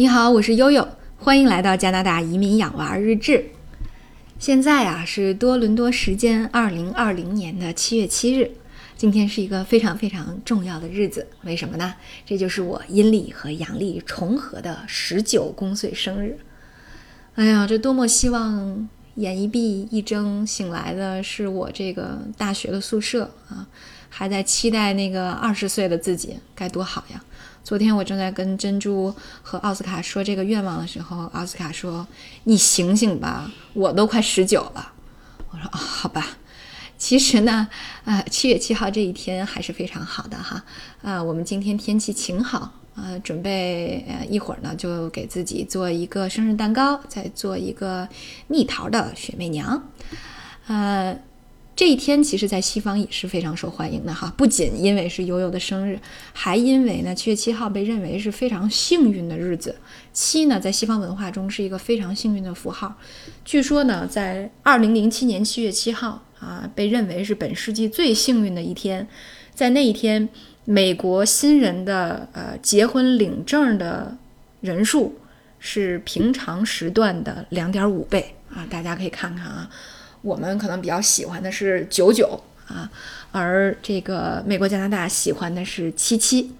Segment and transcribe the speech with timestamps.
[0.00, 3.46] 你好，我是悠悠，欢迎来到加拿大移民养娃日志。
[4.38, 8.52] 现在啊是多伦多时间二零二零年的七月七日，
[8.96, 11.94] 今天是一个非常非常重要的日子，为什么呢？
[12.24, 16.38] 这就是我阴历和阳历重合的十九公岁生日。
[17.34, 23.66] 哎呀，这多么希望眼一闭一睁醒来的是我这个大学的宿舍啊，
[24.08, 27.22] 还在期待那个二十岁的自己，该多好呀！
[27.62, 32.06] 昨天我正在跟珍珠和奥斯卡说这个愿望的时候，奥斯卡说
[32.44, 34.92] ：“你醒醒吧，我都快十九了。”
[35.52, 36.38] 我说：“啊，好吧。”
[36.96, 37.68] 其实呢，
[38.04, 40.64] 呃，七月七号这一天还是非常好的哈。
[41.02, 48.08] 呃，我们今天天气晴好，呃，准备一会儿呢就给自己做一个生日蛋糕，再做一个
[48.46, 49.90] 蜜桃的雪媚娘，
[50.68, 51.18] 呃。
[51.78, 54.34] 这一天其实，在西方也是非常受欢迎的哈。
[54.36, 55.96] 不仅因为是悠悠的生日，
[56.32, 59.76] 还因为呢，七月七号被认为是非常幸运的日子。
[60.12, 62.96] 七呢，在西方文化中是一个非常幸运的符号。
[63.44, 69.06] 据说呢，在二零零七年七月七号啊，被认为是本世纪最幸运的一天。
[69.54, 70.28] 在那一天，
[70.64, 74.18] 美国新人的呃结婚领证的
[74.62, 75.16] 人数
[75.60, 78.66] 是平常时段的两点五倍啊！
[78.68, 79.70] 大家可以看看啊。
[80.22, 82.90] 我们可能比较喜欢的是九九啊，
[83.32, 86.52] 而这个美国加拿大喜欢的是七七。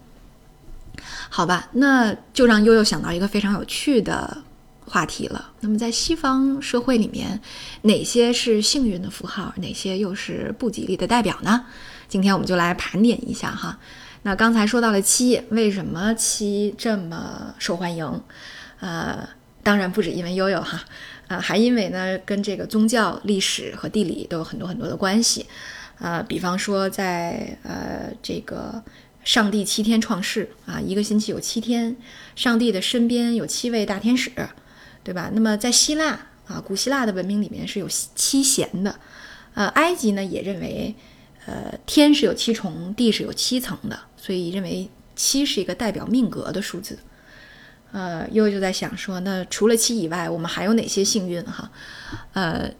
[1.30, 4.38] 好吧，那就让悠悠想到一个非常有趣的
[4.86, 5.52] 话题了。
[5.60, 7.40] 那么在西方社会里面，
[7.82, 11.66] 哪些是幸运的符号，哪些又是不吉利的代表呢？
[12.08, 13.78] 今天我们就来盘点一下哈。
[14.22, 18.20] 那刚才说到了七，为什么七这么受欢迎？
[18.80, 19.28] 呃，
[19.62, 20.82] 当然不止因为悠悠哈。
[21.28, 25.46] 啊，还因为呢，跟这个宗教、历史和地理都有很多很多的关系，
[25.98, 28.82] 啊，比方说在呃这个
[29.24, 31.94] 上帝七天创世啊，一个星期有七天，
[32.34, 34.32] 上帝的身边有七位大天使，
[35.04, 35.30] 对吧？
[35.34, 38.98] 那么在希腊啊，古希腊的文明里面是有七贤的，
[39.52, 40.94] 呃，埃及呢也认为，
[41.44, 46.98] 呃，天是有七重，地是有七层的，所以认为七是一个代表命格的数字。
[47.90, 51.70] 呃，悠悠就在想说，那除了七以外，我们还有哪些幸运哈？
[52.34, 52.70] 呃，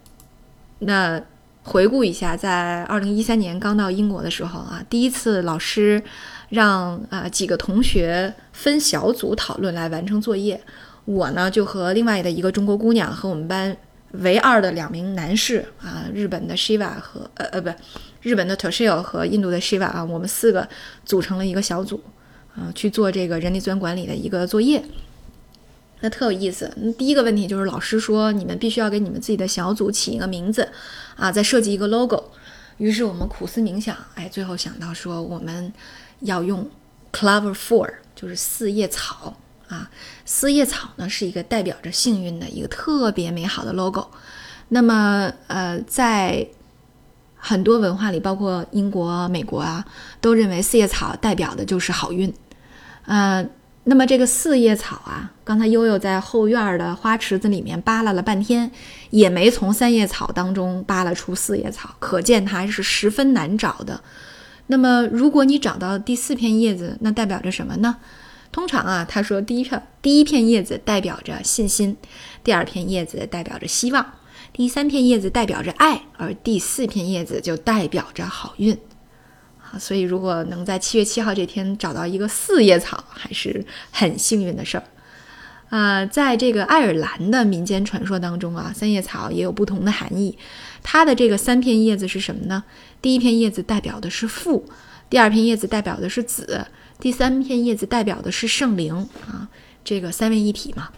[0.80, 1.20] 那
[1.62, 6.02] 回顾一下，在二零一三年刚到英国的时候啊，第一次老师
[6.50, 10.60] 让啊几个同学分小组讨论来完成作业，
[11.06, 13.74] 我呢就和另外的一个中国姑娘和我们班
[14.12, 17.70] 唯二的两名男士啊，日本的 Shiva 和呃呃不，
[18.20, 20.68] 日本的 Toshio 和印度的 Shiva 啊，我们四个
[21.04, 21.98] 组成了一个小组。
[22.58, 24.84] 啊，去做这个人力资源管理的一个作业，
[26.00, 26.72] 那特有意思。
[26.76, 30.68] 那第一个问题就是老师说你们必须要给你们自己的小组起一个名字，
[31.14, 32.32] 啊，再设计一个 logo。
[32.78, 35.72] 于是我们苦思冥想，哎，最后想到说我们
[36.20, 36.68] 要用
[37.12, 39.36] clover four，就是四叶草
[39.68, 39.90] 啊。
[40.24, 44.08] 四叶草呢是一个代表着幸运的一个特别美好的 logo。
[44.68, 46.46] 那么呃，在
[47.36, 49.84] 很多文化里，包括英国、美国啊，
[50.20, 52.32] 都认为四叶草代表的就是好运。
[53.08, 53.48] 呃，
[53.84, 58.70] 那么这个四叶草啊，刚才悠悠在后院的花池子里面扒拉了半天，
[59.08, 64.02] 也没从三叶草当中扒拉出四叶草，可见它是十分难找的。
[64.66, 67.96] 那么，如果你找到第四片叶子，那代表着什么呢？
[68.52, 71.96] 通常啊，他说第一片第一片叶子代表着信心，
[72.44, 74.04] 第二片叶子代表着希望，
[74.52, 78.78] 第三片叶子代表着爱，而第四片叶子就代表着好运。
[79.78, 84.84] 所以如果能在七月七号这天找到一个四叶草，还是很幸运的事儿。
[85.70, 90.38] 啊，在这个爱尔兰的民间传说当中啊，三叶草也有不同的含义。
[90.82, 92.64] 它的这个三片叶子是什么呢？
[93.02, 94.64] 第一片叶子代表的是父，
[95.10, 96.66] 第二片叶子代表的是子，
[96.98, 98.94] 第三片叶子代表的是圣灵
[99.26, 99.48] 啊，
[99.84, 100.88] 这个三位一体嘛。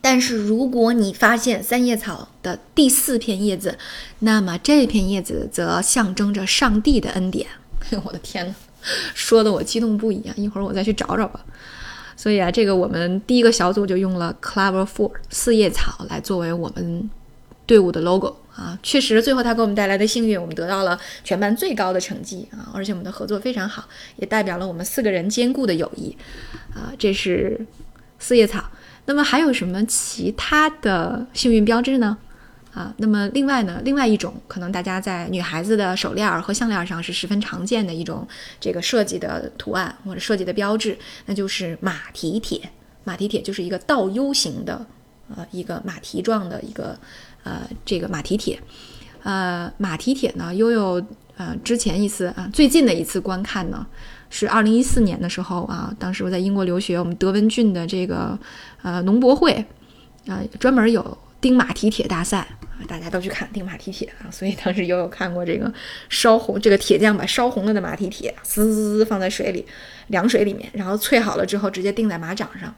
[0.00, 3.76] 但是如果你发现三叶草的第四片叶子，
[4.20, 7.46] 那么这片叶子则象征着上帝的恩典。
[8.04, 8.54] 我的天呐，
[9.14, 10.34] 说的我激动不已啊！
[10.36, 11.44] 一会儿我再去找找吧。
[12.16, 17.08] 所以啊，这个我们第一个小组就用了 Clover Four 四叶草来作为我们
[17.66, 18.78] 队伍的 logo 啊。
[18.82, 22.70] 确实，最后它给我们带来的幸运，我们得到了全班最高的成绩啊！
[22.72, 26.16] 而且我们的合作非常好，也代表了我们四个人坚固的友谊
[26.74, 26.92] 啊。
[26.98, 27.66] 这是
[28.18, 28.64] 四叶草。
[29.08, 32.18] 那么还有什么其他的幸运标志呢？
[32.74, 38.28] 啊，那么另外呢，另外一种可能大家在女孩子的手链和项链上是十分常见的一种
[38.60, 42.60] 这个设计的图案或者设计的标志，那就是马蹄铁。
[43.04, 44.84] 马蹄铁就是一个倒 U 型的，
[45.34, 46.96] 呃，一个马蹄状的一个，
[47.44, 48.60] 呃，这个马蹄铁。
[49.22, 51.02] 呃，马蹄铁呢，悠悠
[51.38, 53.84] 呃之前一次啊，最近的一次观看呢，
[54.30, 58.38] 是二零一四年的时候啊，当时我在英国留学，我们德文郡的这个
[58.82, 59.52] 呃农博会
[60.26, 65.72] 啊，专门有钉马蹄铁大赛，啊大家都去看钉马蹄铁啊，所以当时又有看过这个
[66.08, 69.64] 烧红这个铁匠把烧红了的马蹄铁滋滋滋放在水里
[70.08, 72.74] 凉水里面，然后淬好了之后直接钉在马掌上。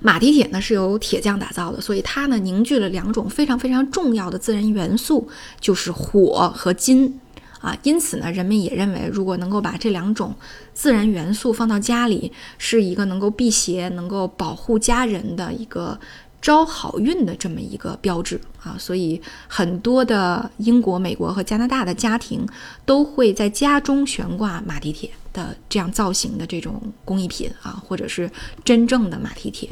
[0.00, 5.28] 马蹄铁呢是由铁匠打造的，所以它呢凝聚了两种非常非常重要的自然元素，
[5.60, 7.20] 就是火和金。
[7.62, 10.34] 啊，因此呢，人们也认为，如果能够把这两种
[10.74, 15.96] 自然元素放到家里，是一个能够辟邪、能够保护家人的一个
[16.40, 18.74] 招好运的这么一个标志啊。
[18.76, 22.44] 所以，很多的英国、美国和加拿大的家庭
[22.84, 28.28] 都会在家中悬挂马蹄铁的这样造型的这种工艺品啊，或者是
[28.64, 29.70] 真正的马蹄铁。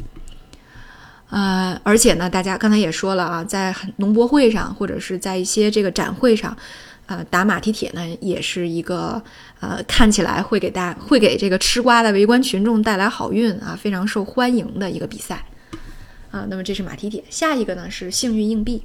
[1.30, 6.56] 呃，而且呢，大家刚才也说了啊，在农博会上或者是在一些这个展会上。
[7.10, 9.20] 呃，打马蹄铁呢，也是一个
[9.58, 15.44] 呃，看起来会给大会给这个吃瓜的围观群众带来好运啊，非常受欢迎的一个比赛
[16.30, 16.46] 啊。
[16.48, 18.84] 那么这是马蹄铁，下一个呢是幸运硬币。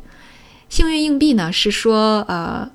[0.69, 2.67] 幸运硬币呢是说，呃，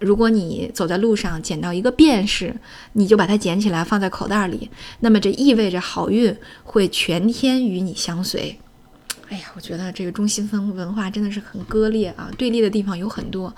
[0.00, 2.56] 如果你走在路上捡到一个便士，
[2.94, 4.68] 你就把它捡起来放在口袋里，
[4.98, 8.58] 那么这意味着好运会全天与你相随。
[9.30, 13.54] 哎呀，我觉得这个中西方文化真的是很割裂啊，对立的地方有很多，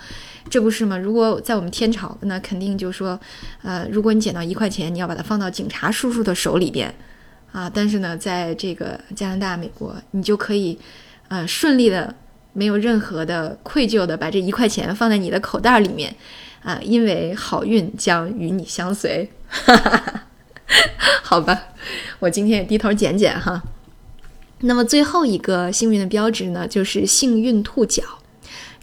[0.49, 0.97] 这不是吗？
[0.97, 3.17] 如果在我们天朝，那肯定就说，
[3.61, 6.93] 呃，如果你捡到一块钱，你要把它放到警察叔叔的手里边，
[7.53, 10.77] 啊，但是呢，在这个加拿大、美国，你就可以，
[11.29, 12.13] 呃，顺利的，
[12.51, 16.13] 没有任何的愧疚的把这一块钱放在你的口袋里面，
[16.63, 19.31] 啊，因为好运将与你相随。
[21.23, 21.57] 好吧，
[22.19, 23.63] 我今天也低头捡捡哈。
[24.61, 28.03] 那么最后一个幸运的标志呢，就是幸运兔角。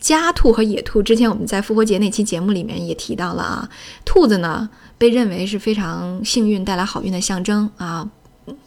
[0.00, 3.69] 家兔和野兔，之前我们在复活节那期节目里面也提到了啊。
[4.04, 8.08] 兔子呢，被认为是非常幸运、带来好运的象征啊。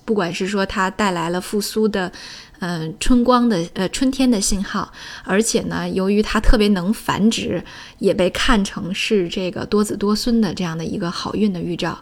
[0.04, 2.12] 不管是说它带来了复苏的，
[2.60, 4.92] 嗯，春光的呃春天的信号，
[5.24, 7.64] 而且呢，由于它特别能繁殖，
[8.00, 11.98] 也被看成是这个多子多孙的这样的一个好运的预兆，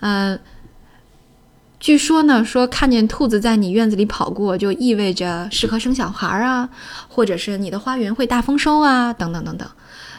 [0.00, 0.38] 嗯。
[1.82, 6.68] 据说呢，说看见兔子在你院子里跑过，就意味着适合生小孩啊，
[7.08, 9.68] 或者是你的花园会大丰收啊，等等等等。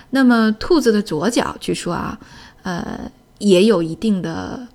[0.09, 2.19] 那么兔子的左脚，据说啊，
[2.63, 4.67] 呃，也有一定的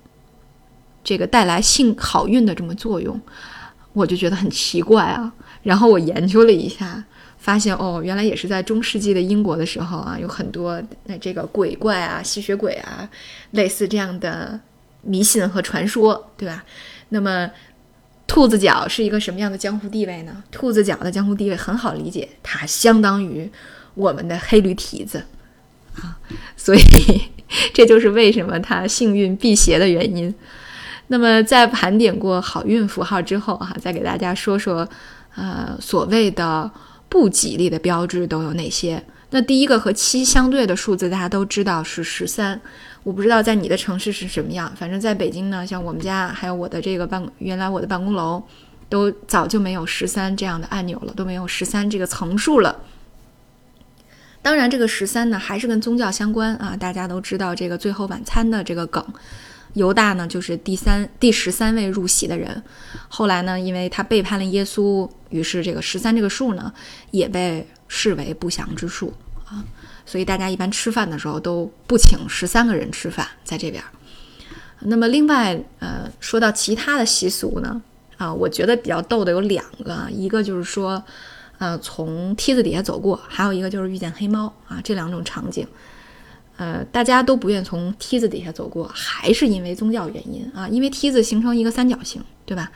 [1.03, 3.21] 这个带来幸好运的这么作用，
[3.93, 5.31] 我就觉得很奇怪啊。
[5.61, 7.03] 然后我研究了一下，
[7.37, 13.07] 发现哦，原来也是在中世纪的英国的时候啊，有很多那这个鬼怪啊、吸血鬼啊，
[13.51, 14.59] 类似这样的。
[15.01, 16.63] 迷信和传说，对吧？
[17.09, 17.49] 那么，
[18.27, 20.43] 兔子脚是一个什么样的江湖地位呢？
[20.51, 23.49] 兔子脚的江湖地位很好理解，它相当于
[23.95, 25.23] 我们的黑驴蹄子
[25.95, 26.19] 啊，
[26.55, 26.81] 所以
[27.73, 30.33] 这就是为什么它幸运辟邪的原因。
[31.07, 34.87] 那么，在盘点过好运符号之后，哈，再给大家说说，
[35.35, 36.69] 呃，所谓的
[37.09, 39.03] 不吉利的标志都有哪些？
[39.31, 42.61] 那第一个和七相对的数字，大家都知道是十三。
[43.03, 48.43] 我不知道在你的城市是什么样，反正在北京呢，像我们家还有我的这个办原来我的办公楼，
[48.89, 52.79] 都早就没有十三这样的按钮了，都没有十三这个层数了。
[54.41, 59.05] 当然，这个十三呢还是跟宗教相关啊，大家都知道这个最后晚餐的这个梗，
[59.73, 62.63] 犹大呢就是第三第十三位入席的人，
[63.07, 66.71] 后来呢，因为他背叛了耶稣，于是这个十三这个数呢
[67.11, 67.67] 也被。
[67.91, 69.11] 视为不祥之数
[69.47, 69.65] 啊，
[70.09, 73.83] 所以大家一般吃饭的时候都不请十三个人吃饭，在这边。
[74.79, 77.79] 那么另外，呃，说到其他的习俗呢，
[78.17, 81.03] 啊，我觉得比较逗的有两个，一个就是说，
[81.59, 85.67] 呃，从梯子底下走过，还有一个就是遇见黑猫啊，这两种场景，
[86.57, 92.71] 呃，大家都不愿从梯子底下走过，还是因为宗教原因啊，因为梯子形成一个三角形，对吧？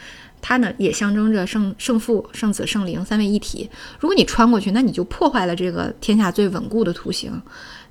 [0.46, 3.70] 它呢也象征着圣圣父、圣子、圣灵三位一体。
[3.98, 7.42] 如果你穿过去，那你就破坏了这个天下最稳固的图形，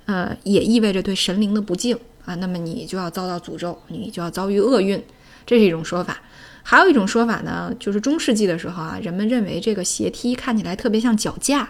[0.05, 2.35] 呃，也意味着对神灵的不敬啊。
[2.35, 5.03] 那么你就要遭到诅咒，你就要遭遇厄运，
[5.47, 6.21] 这是一种说法。
[6.61, 11.67] 还有一种说法呢，就是中世纪的时候啊，人们认为这个斜梯看起来特别像脚架，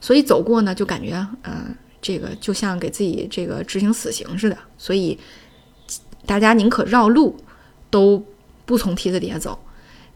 [0.00, 1.66] 所以走过呢就感觉呃，
[2.00, 5.18] 这个就像给自己这个执行死刑似的，所以
[6.24, 7.36] 大家宁可绕路，
[7.90, 8.24] 都
[8.64, 9.58] 不从梯子底下走。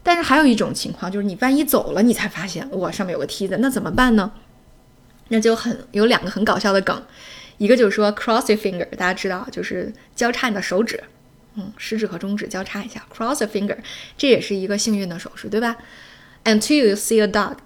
[0.01, 4.31] 但是还有一种情况，就是你万一走了，你才发现哇，上面有个梯子，那怎么办呢？
[5.27, 7.03] 那就很有两个很搞笑的梗，
[7.57, 11.03] 一个就是说 cross your finger，大家知道就是交叉你的手指，
[11.53, 13.77] 嗯，食指和中指交叉一下，cross your finger，
[14.17, 15.75] 这也是一个幸运的手势，对吧
[16.45, 17.57] ？Until you see a dog，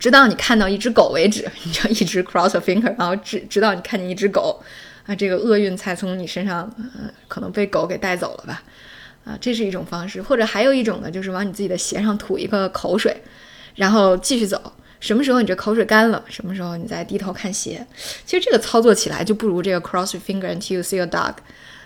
[0.00, 4.60] 直到你看到一只狗为止，你就一直 cross your finger，然后直直到你看见一只狗，
[5.06, 8.62] 啊，这个厄运才从你身上呃可能被狗给带走了吧，
[9.24, 13.16] 啊，这是一种方式，或者还有一种呢，就是往你自己的鞋上吐一个口水，
[13.76, 14.72] 然后继续走。
[14.98, 17.84] 什么时候你这口水干了，什么时候你再低头看鞋。
[18.24, 21.34] 其实这个操作起来就不如这个 cross your finger until you see a dog。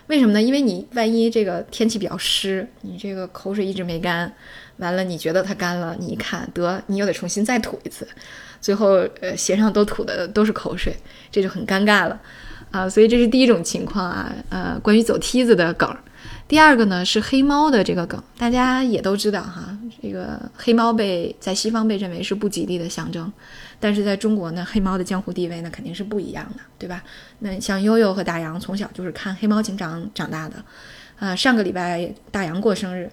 [0.08, 0.42] 为什么呢？
[0.42, 4.30] 因为你万一这个天气比较湿，你这个口水一直没干，
[4.76, 8.06] 完了你觉得它干了，你一看得你又得重新再吐一次，
[8.60, 10.94] 最后呃鞋上都吐的都是口水，
[11.32, 12.20] 这就很尴尬了
[12.70, 12.88] 啊。
[12.88, 15.96] 所以这是第一种情况啊，呃，关于走梯子的梗。
[16.48, 19.76] 第二个呢是黑猫的这个梗，大家也都知道哈。
[20.00, 23.32] 这个黑猫被在西方被认为是不吉利的象征，
[23.80, 27.02] 但是在中国呢，黑猫的江湖地位那肯定是不一样的，对吧？
[27.40, 30.64] 那像悠悠和大洋从小就是看黑猫警长长大的，
[31.18, 33.10] 啊，上个礼拜大洋过生日，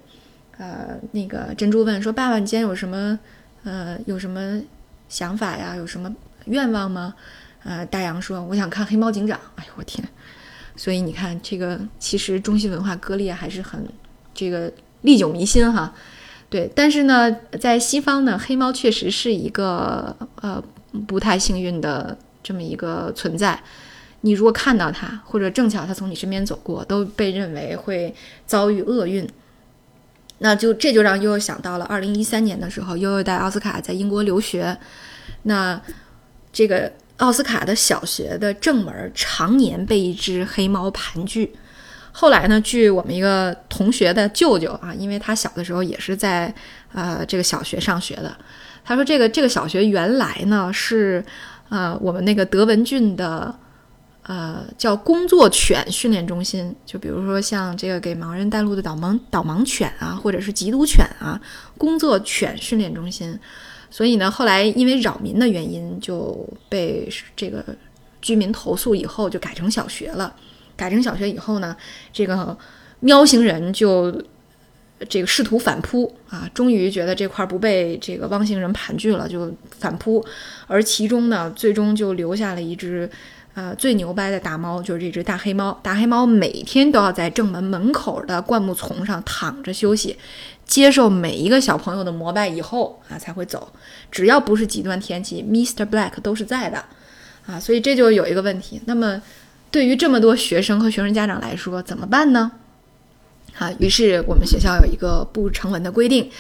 [0.58, 3.18] 呃，那个珍珠问说：“爸爸，你今天有什么
[3.64, 4.62] 呃有什么
[5.10, 5.76] 想法呀？
[5.76, 6.14] 有什么
[6.46, 7.16] 愿望吗？”
[7.66, 10.08] 呃，大洋说：“我想看黑猫警长。”哎呦，我天！
[10.76, 13.88] 所以你看，这个其实中西文化割裂还是很
[14.34, 15.94] 这个历久弥新哈。
[16.50, 20.64] 对，但是呢，在西方呢，黑猫确实是一个呃
[21.08, 23.60] 不太幸运的这么一个存在。
[24.22, 28.14] 你如果看到它，或者正巧它从你身边走过，都被认为会
[28.46, 29.28] 遭遇厄运。
[30.40, 34.76] 那就这就让悠悠想到了二零一三年的时候，悠悠带奥斯卡在英国留学，
[35.44, 35.80] 那
[36.52, 36.92] 这个。
[37.24, 41.50] 奥斯卡的小学的正门常年被一只黑猫盘踞。
[42.12, 46.54] 后来呢，据我们一个同学的舅舅啊，因为他小的时候也是在
[46.92, 48.36] 呃这个小学上学的，
[48.84, 51.24] 他说这个这个小学原来呢是
[51.70, 53.58] 呃我们那个德文郡的
[54.24, 61.40] 呃叫工作犬训练中心，就比如说像这个给盲人带路的导盲导盲犬啊，或者是缉毒犬啊，
[61.78, 63.40] 工作犬训练中心。
[63.94, 67.64] 所以呢，后来因为扰民的原因，就被这个
[68.24, 70.36] 居民投诉，以后就改成小学了。
[70.76, 71.78] 改成小学以后呢，
[72.12, 72.58] 这个
[73.02, 74.12] 喵星人就
[75.08, 80.26] 这个试图反扑啊，终于觉得这块不被这个汪星人盘踞了，就反扑。
[80.66, 83.08] 而其中呢，最终就留下了一只
[83.54, 85.80] 呃最牛掰的大猫，就是这只大黑猫。
[85.84, 90.18] 大黑猫每天都要在正门门口的灌木丛上躺着休息。
[90.66, 93.72] 接受每一个小朋友的膜拜以后啊，才会走。
[94.10, 95.86] 只要不是极端天气，Mr.
[95.86, 96.84] Black 都是在的
[97.46, 97.60] 啊。
[97.60, 98.82] 所以这就有一个问题。
[98.86, 99.22] 那么，
[99.70, 102.54] 对于这么多学生和学生家长来说，怎么办呢？
[103.60, 106.32] 啊，于是我们学校有一个不成文的规定，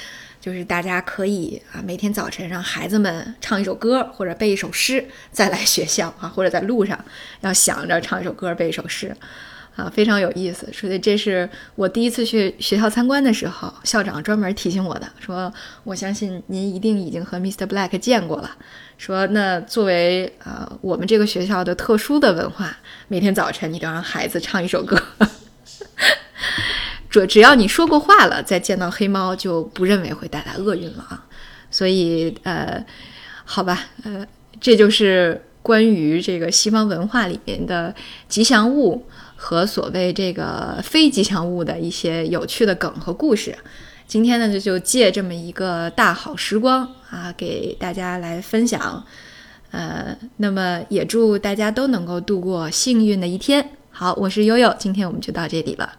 [0.43, 7.00] 就是大家可以啊，每天早晨让孩子们唱一首歌或者背一首诗，再来学校啊，或者在路上
[7.39, 9.15] 要想着唱一首歌背一首诗。
[9.77, 10.69] 啊，非常有意思。
[10.73, 15.51] 所以这是我第一次去学校参观的时候，校长专门提醒我的，说
[15.85, 17.65] 我相信您一定已经和 Mr.
[17.65, 18.51] Black 见过了。
[18.97, 25.01] 说那作为啊我们这个学校的特殊的文化，每天早晨你都让孩子唱一首歌，
[27.22, 31.25] 只只要你说过话了，再见到黑猫就不认为会带来厄运了啊。
[31.70, 32.84] 所以呃，
[33.46, 34.25] 好吧，呃，
[34.60, 37.93] 这就是关于这个西方文化里面的
[38.27, 39.05] 吉祥物。
[39.36, 43.53] 和所谓这个非吉祥物的一些有趣的梗和故事，
[44.08, 49.03] 今天呢就就借这么一个大好时光啊，给大家来分享。
[49.72, 53.72] 呃，那么也祝大家都能够度过幸运的一天。
[53.91, 55.91] 好，我是悠悠，今天我们就到这里了。